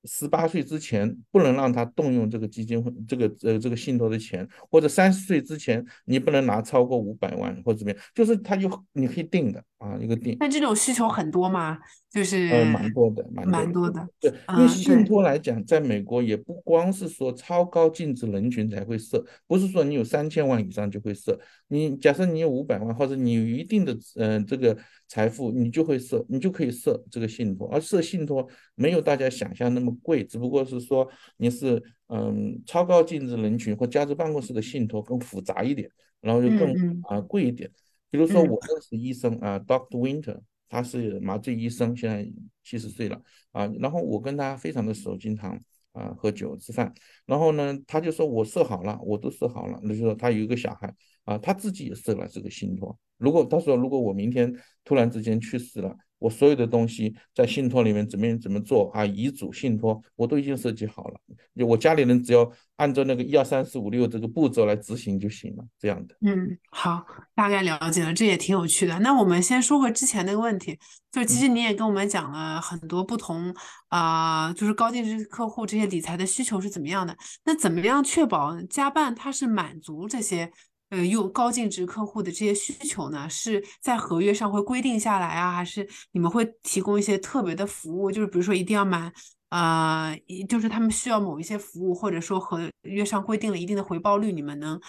[0.05, 10.37] 十八岁之前不能让他动用这个基金会这个呃这个信托的钱，或者三十岁之前你不能拿超过五百万或者怎么样，就是他就你可以定的啊一个定。
[10.39, 11.77] 那这种需求很多吗？
[12.09, 14.07] 就是呃蛮多的，蛮多的。
[14.19, 21.37] 对，因为信托来讲，在美国也不光是说超高净值人群才会设，不是说你有三千万以上就会设。
[21.67, 24.77] 你假设你有五百万，或者你有一定的嗯这个。
[25.07, 35.89] 财富你就会设，你就可以设这个信托，而设信托没有大家想象那么贵，只不过是说你是嗯超高净值人群或家族办公室的信托更复杂一点，
[36.21, 37.69] 然后就更啊贵一点。
[38.09, 40.39] 比如说我认识医生啊，Doctor Winter，
[40.69, 42.25] 他是麻醉医生，现在
[42.63, 45.59] 七十岁了啊，然后我跟他非常的熟，经常
[45.91, 46.93] 啊喝酒吃饭，
[47.25, 50.93] 然后呢他就说我设好了，我都设好了，那就说他有一个小孩
[51.25, 52.97] 啊，他自己也设了这个信托。
[53.17, 59.05] 如果他说，如果我明天突然之间去世了，我所有的东西在信托里面怎么样怎么做啊？
[59.05, 61.19] 遗嘱信托我都已经设计好了，
[61.65, 66.15] 我家里人只要按照那个一二三四五六这个步骤来执行就行了，这样的。
[66.25, 68.99] 嗯，好，大概了解了，这也挺有趣的。
[68.99, 70.77] 那我们先说回之前那个问题，
[71.09, 73.53] 就是其实你也跟我们讲了很多不同
[73.87, 77.15] 啊，就是高净值客户这些理财的需求是怎么样的？
[77.45, 80.51] 那怎么样确保加办它是满足这些？
[80.95, 88.09] 呃，用高净值客户的这些需求呢，是在合约上会规定下来啊，还是你们会提供一些特别的服务？
[88.09, 89.11] 就是比如说一定要满，
[89.49, 94.79] 呃，就是他们需要某一些服务，或者说合约上规定了一定的回报率，你们能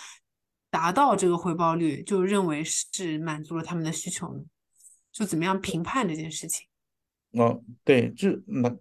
[0.71, 4.47] 达到这个回报率，就认为是满足了他们的需求？
[5.11, 6.69] 就怎么样评判这件事情？
[7.33, 8.77] 哦，对，就那，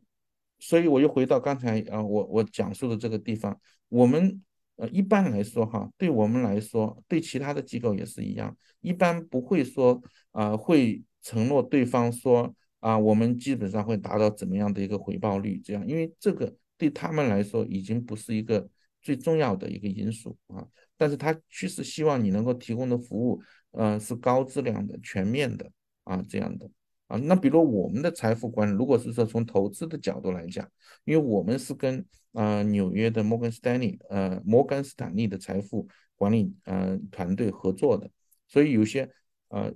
[0.59, 3.59] 所以我又回到刚才啊，我我讲述的这个地方，
[3.89, 4.43] 我们。
[4.77, 18.67] 呃，一般来说哈，对我们来说，对其他的机构也是一样，一般不会说啊，会承诺对方说啊，我们基本上会达到怎么样的一个回报率，这样，因为这个对他们来说已经不是一个
[19.01, 25.71] 最重要的一个因素啊，但是他确实希望你能够提供的服务，嗯，是高质量的、全面的
[26.03, 26.69] 啊，这样的。
[27.07, 27.17] 啊。
[27.17, 30.69] 那比如我们的财富管理，如果是说从投资的角度来讲，
[31.03, 38.09] 因为我们是跟啊纽约的摩根斯坦利呃摩根斯坦利的财富管理呃团队合作的，
[38.47, 39.09] 所以有些
[39.49, 39.73] 呃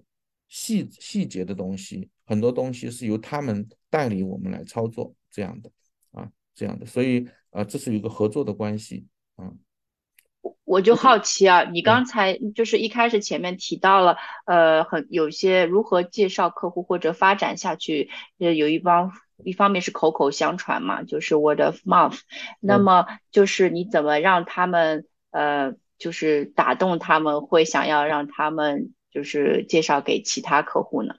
[0.47, 5.71] 细细节的东西，很多东西是由他们代理我们来操作这样的
[6.11, 9.53] 啊这样的，所以啊这是一个合作的关系啊。
[10.65, 19.11] 我就好奇啊，你刚才就是一开始前面提到了，呃，很有些如何介绍客户或者发展下去，呃，有一方
[19.43, 22.19] 一方面是口口相传嘛，就是 word of mouth，
[22.59, 31.15] 那么就是你怎么让他们呃，就是打动他们，会想要让他们就是介绍给其他客户呢？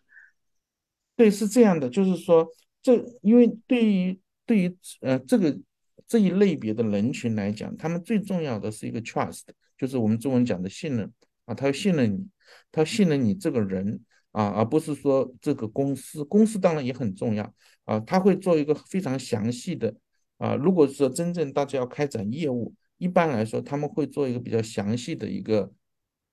[1.16, 2.48] 对，是这样的，就是说，
[2.82, 5.58] 这因为对于对于呃这个。
[6.10, 9.42] 这一类别的人群来讲，他们最重要的是一个 trust，
[9.78, 11.08] 就是我们中文讲的信任
[11.44, 12.26] 啊，他要信任你，
[12.72, 14.00] 他信任你这个人
[14.32, 16.24] 啊，而不是说这个公司。
[16.24, 19.94] 公司当然也很重要啊，他会做一个非常详细的
[20.38, 20.56] 啊。
[20.56, 25.72] 如果说真正大家要开展业务，一般来说他们会做一个比较详细的一个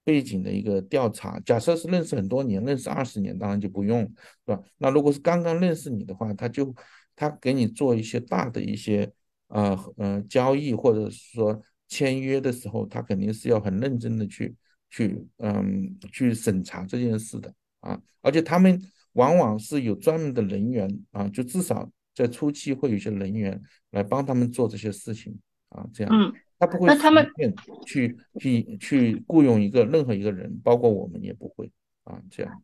[0.04, 1.40] 背景的一个调查。
[1.42, 4.12] 假设是认识很多年，认识二十年，当然就不用，是
[4.46, 4.60] 吧？
[4.80, 6.74] 那如果是刚刚认识你的话，他就
[7.16, 9.14] 他给你做一些大的一些。
[9.48, 14.56] 呃呃，交易或者是说签约的时候，他肯定是要很认真的去
[14.90, 18.82] 去嗯去审查这件事的啊，而且他们
[19.14, 25.38] 往往是有专门的人员啊，就至少在初期会有一些人员来帮他们做这些事情
[25.70, 27.54] 啊，这样，嗯，他不会随便
[27.86, 31.72] 去去去雇佣一个任何一个人，包括我们也不会
[32.04, 32.64] 啊，这样。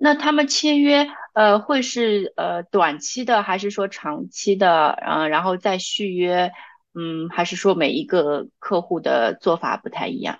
[0.00, 4.90] 那他们签约，呃，会是呃短期的，还是说长期的？
[5.04, 6.52] 嗯，然后再续约，
[6.94, 10.38] 嗯，还是说每一个客户的做法不太一样？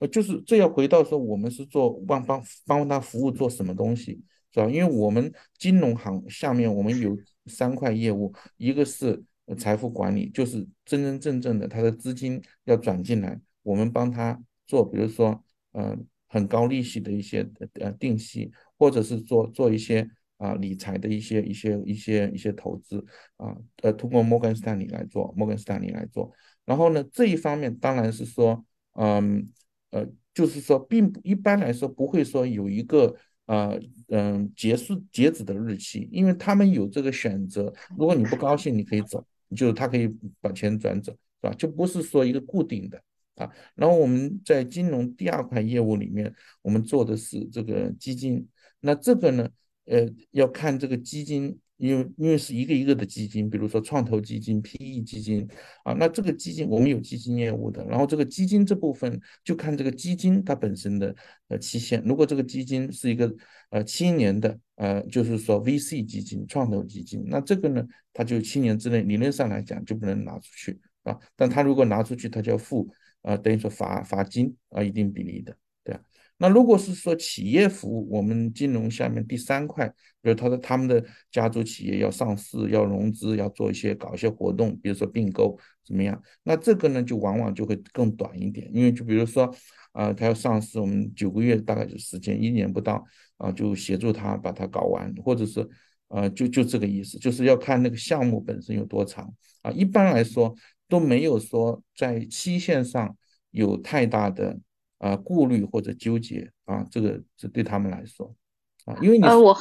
[0.00, 4.22] 呃，就是这要回到说，我们是做帮帮帮他服务做什么东西，
[4.52, 4.66] 是吧？
[4.68, 9.24] 因为我们金融行下面我们有三块业务，一个是
[9.56, 16.06] 财富管理，就是真真正正的他的资金要转进来，我们帮他做，比如说，嗯。
[16.28, 17.48] 很高利息的一些
[17.80, 23.04] 呃定息，或者是做做一些啊理财的一些一些一些一些投资
[23.36, 26.30] 啊，呃，通过摩根斯坦利来做，摩根斯坦利来做。
[26.64, 29.46] 然后呢，这一方面当然是说，嗯
[29.90, 37.72] 呃，就是说，并一般来说不会说有一个呃嗯结束截止的日期，因为他们有这个选择。
[37.96, 39.24] 如果你不高兴，你可以走，
[39.56, 40.06] 就是他可以
[40.42, 41.54] 把钱转走，是吧？
[41.54, 43.02] 就不是说一个固定的。
[43.38, 48.46] 啊，然后我们在金融第二块业务里面，我们做的是这个基金。
[48.80, 49.48] 那这个呢，
[49.86, 55.48] 呃，要看这个基金，因为因为是一个一个的基金，比如说创投基金、PE 基金
[55.84, 55.92] 啊。
[55.94, 61.14] 那这个基金我们有基金业务的，然后这个基金这部分就看这个基金它本身的
[61.48, 62.02] 呃期限。
[62.04, 63.32] 如果这个基金是一个
[63.70, 71.18] 呃七年的，呃，就是说 VC 基金、创投基金，那这个呢，它就七年之内理论上来讲就不能拿出去啊。
[71.34, 72.88] 但它如果拿出去，它就要付。
[73.22, 76.00] 啊，等于说罚罚金啊，一定比例的，对啊。
[76.40, 79.88] 那如果是说企业服务，我们金融下面第三块，
[80.22, 86.22] 比如他的他们的家族企业要上市、要融资、要做一些搞一些活动，比如说并购怎么样？
[86.44, 89.52] 那这个呢，就往往就会更短一点，因为就比如说，
[89.90, 93.04] 啊，他要上市，我们九个月大概就时间，一年不到
[93.38, 95.68] 啊，就协助他把它搞完，或者是，
[96.06, 99.72] 呃，就就这个意思，就是要看那个项目本身有多长啊。
[99.72, 100.54] 一般来说。
[100.88, 103.16] 都没有说在期限上
[103.50, 104.58] 有太大的
[104.98, 108.34] 啊顾虑或者纠结啊，这个这对他们来说
[108.84, 109.56] 啊，因为你呃我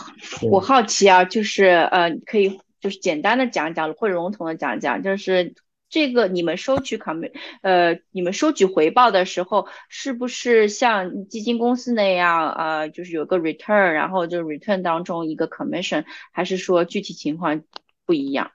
[0.49, 5.53] 我好奇啊，就是呃可以就是简单的讲讲或者笼统的讲讲，就是
[5.89, 7.21] 这个你们收取 com
[7.61, 17.63] 呃你们收取回报的时候，是不是像基金公司那样呃，就是有个 return，然后就 return 当中一个 commission，还是说具体情况
[18.05, 18.51] 不一样？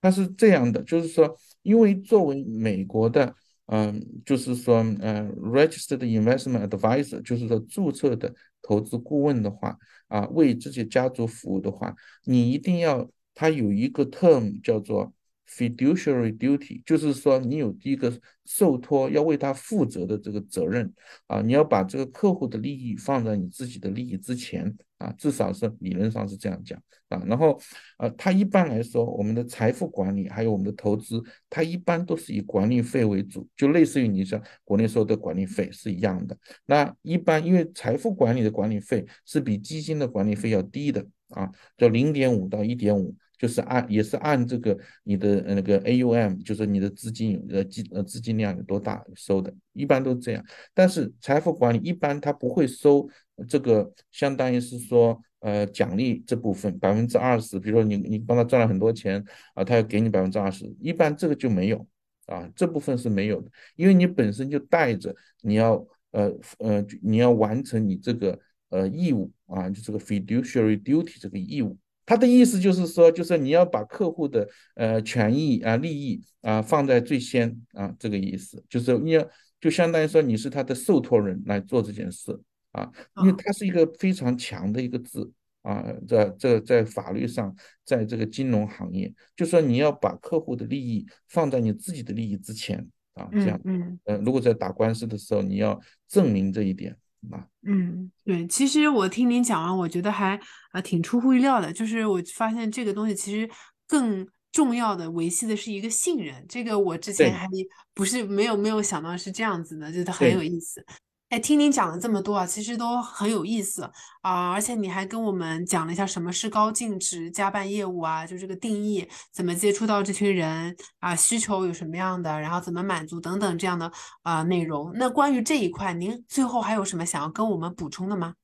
[0.00, 1.36] 它是这样的，就是说。
[1.66, 3.34] 因为作为美国的，
[3.66, 11.92] 嗯，就是说，嗯，registered investment advisor，就是说注册的投资顾问的话，啊，为这些家族服务的话，
[12.24, 15.12] 你一定要，它有一个 term 叫做
[15.48, 18.12] fiduciary duty，就是说你有第一个
[18.44, 20.92] 受托要为他负责的这个责任，
[21.26, 24.76] 啊，你要把这个客户的利益放在你自己的利益之前。
[24.98, 27.22] 啊，至少是理论上是这样讲啊。
[27.26, 27.60] 然后，
[27.98, 36.34] 呃，它一般来说，我们的财富管理还有我们的投资，它一般都是以管理费为主，就类似于你像国内收的管理费是一样的。
[36.64, 50.44] 那一般因为财富管理的管理费是比基金的管理费要低的啊，叫零点五到一点五，就是按也是按这个你的那个 AUM，就是你的资金有呃资呃资金量有多大收的，一般都这样。
[50.72, 53.08] 但是财富管理一般它不会收。
[53.46, 59.22] 这个相当于是说，呃奖励这部分百分之二十，比如说你你帮他赚了很多钱
[59.52, 61.86] 啊，他要给你百分之二十，一般这个就没有
[62.28, 71.76] 啊，这部分是没有的，因为你本身就带着你要呃呃你要完成你这个呃义务啊，就这个 fiduciary duty 这个义务。
[72.06, 78.64] 他的意思就是说，就是你要把客户的呃权益啊、利益啊放在最先啊，这个意思。
[78.68, 79.28] 就是你要
[79.60, 82.40] 就相当于说你是他的受托人来做这件事
[82.72, 85.32] 啊，因为它是一个非常强的一个字
[85.62, 87.52] 啊，在这在法律上，
[87.84, 96.94] 在这个金融行业，就说你要把客户的利益放在你自己的利益之前啊，这样，嗯，呃，如果在打官司的时候，你要证明这一点
[97.30, 97.48] 啊。
[97.62, 98.12] 嗯，
[98.46, 100.40] 对，其实我听您讲完，我觉得还
[100.72, 101.72] 啊挺出乎意料的。
[101.72, 103.48] 就是我发现这个东西其实
[103.86, 107.46] 更重要的维系的是一个信任，这个我之前还
[107.92, 110.84] 不是没有没有想到是这样子的，觉得很有意思。
[111.28, 113.82] 哎，听您讲了这么多啊，其实都很有意思
[114.20, 123.90] 啊，而且你还跟我们讲了一下什么是高净值加办业务啊，就这个定义，怎么接触到这群人啊，需求有什么样的，然后怎么满足等等这样的
[124.22, 124.92] 啊内容。
[124.94, 128.34] 那关于这一块，您最后还有什么想要跟我们补充的吗？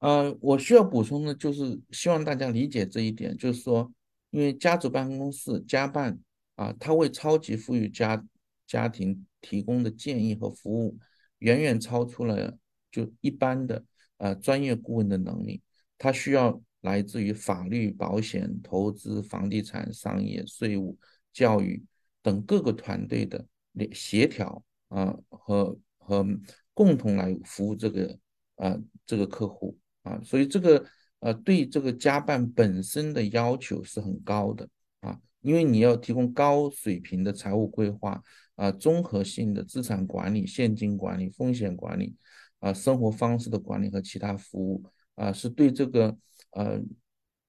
[0.00, 3.90] 呃，我需要补充的就是希望大家理解这一点，就是说，
[4.28, 6.18] 因为家族办公室家办
[6.56, 8.22] 啊，它为超级富裕家
[8.68, 9.24] 家庭。
[9.40, 10.98] 提供的建议和服务
[11.38, 12.58] 远远超出了
[12.90, 13.84] 就一般的
[14.16, 15.62] 呃专业顾问的能力，
[15.96, 20.98] 它需要来自于法律、保险、投资、房地产、商业、税务、
[21.32, 21.80] 教育
[22.20, 23.46] 等各个团队的
[23.92, 26.26] 协调啊和和
[26.74, 28.18] 共同来服务这个
[28.56, 30.84] 啊这个客户啊，所以这个
[31.20, 38.20] 呃对这个家办本身的要求是很高的啊，因为你要提供高水平的财务规划。
[38.58, 42.16] 啊，综合性的资产管理、现金管理、风险管理，
[42.58, 44.82] 啊，生活方式的管理和其他服务，
[45.14, 46.18] 啊，是对这个
[46.50, 46.80] 呃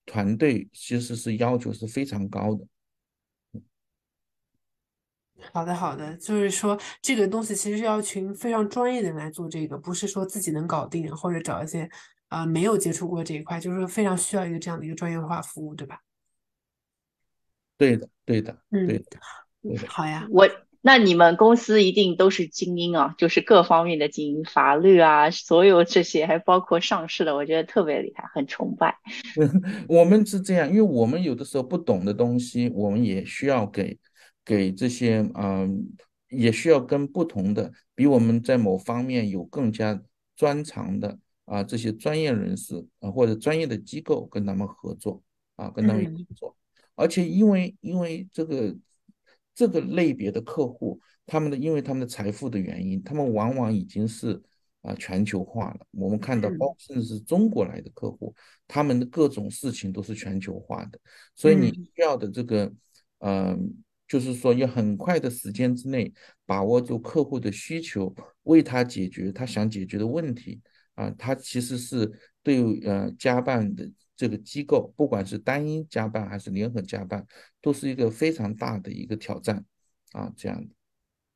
[0.05, 2.63] 团队其实是要求是非常高的。
[5.51, 11.89] 好的，好的，就是说这个东西其实是要群非常专业的人来做这个，不是说自己能搞定，或者找一些
[12.27, 16.03] 啊没有接触过这一块，就是说非常需要一个这样的一个专业化服务，对吧？
[17.77, 20.47] 对的，对的，嗯，对的，好呀，我。
[20.81, 28.95] 那你们公司一定都是精英啊，就是各方面的精英，法律啊，所有这些，还包括上市的，我觉得特别厉害，很崇拜。
[29.89, 33.99] 我们是这样，因为我们有的时候不懂的东西，我们也需要给
[34.45, 35.85] 给这些，嗯，
[36.29, 40.01] 也需要跟不同的比我们在某方面有更加
[40.37, 45.21] 专长的啊这些专业人士啊或者专业的机构跟他们合作
[45.57, 46.55] 啊，跟他们合作，
[46.95, 48.73] 而且因为因为这个。
[49.59, 54.41] 这个类别的客户，他们的因为他们的财富的原因，他们往往已经是
[54.83, 55.79] 啊全球化了。
[55.91, 58.33] 我们看到，包甚至是中国来的客户，
[58.69, 60.97] 他们的各种事情都是全球化的。
[61.35, 62.71] 所以你需要的这个，
[63.17, 63.75] 嗯，
[64.07, 66.13] 就是说要很快的时间之内
[66.45, 70.61] 把握住客户的需求，为他解决他想解决的问题
[70.95, 71.13] 啊。
[71.17, 72.09] 他其实是
[72.41, 73.91] 对呃家办的。
[74.19, 77.25] 这个机构不管是单一加办还是联合加办，
[77.61, 79.63] 都是一个非常大的一个挑战
[80.11, 80.67] 啊，这样的。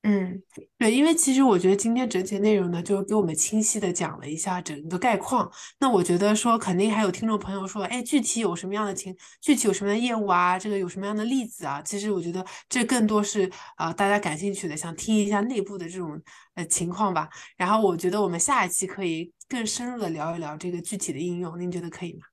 [0.01, 0.43] 嗯，
[0.77, 5.49] 对，因为其实我觉得今天整体内容呢，就给我们清晰的讲了一下整个概况。
[5.79, 11.81] 那我觉得说，肯定还有听众朋友说，哎，具体有什么样的情，具体有什么样的业务啊，这个有什么样的例子啊？
[11.83, 16.21] 其实我觉得这更多是啊，大家感兴趣的，想听一下内部的这种
[16.55, 17.29] 呃情况吧。
[17.55, 22.32] 然后我觉得我们下一期可以更深入的聊一聊这个具体的应用，您觉得可以吗？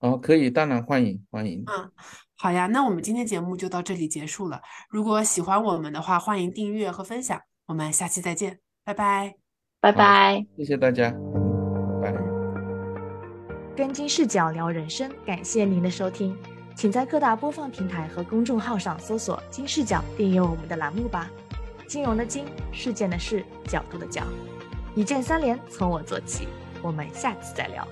[0.00, 1.62] 哦，可以，当然欢迎欢迎。
[1.66, 1.90] 嗯，
[2.36, 4.60] 好呀，那我们今天节目就到这里结束了。
[4.88, 7.40] 如果喜欢我们的话，欢迎订阅和分享。
[7.66, 9.34] 我们下期再见，拜拜，
[9.80, 11.14] 拜拜，谢谢大家，
[12.02, 12.20] 拜拜。
[13.76, 16.36] 跟金视角聊人生，感谢您的收听，
[16.74, 21.30] 请在各大播放平台和公众号上搜索“金视角”，订阅我们的栏目吧。
[21.86, 24.24] 金融的金，事件的事，角度的角，
[24.94, 26.48] 一键三连，从我做起。
[26.82, 27.86] 我们下期再聊。